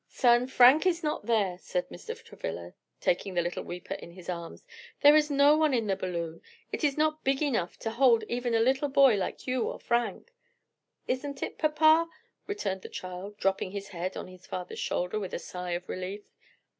[0.09, 2.15] "Son, Frank is not there," said Mr.
[2.23, 4.65] Travilla; taking the little weeper in his arms.
[5.01, 8.55] "There is no one in the balloon; it is not big enough to hold even
[8.55, 10.33] a little boy like you or Frank."
[11.07, 12.09] "Isn't it, papa?"
[12.47, 16.33] returned the child, dropping his head on his father's shoulder with a sigh of relief.